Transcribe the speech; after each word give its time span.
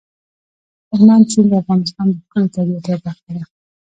هلمند 0.91 1.25
سیند 1.31 1.47
د 1.51 1.53
افغانستان 1.61 2.07
د 2.11 2.15
ښکلي 2.23 2.47
طبیعت 2.55 2.83
یوه 2.89 3.01
برخه 3.05 3.29
ده. 3.35 3.43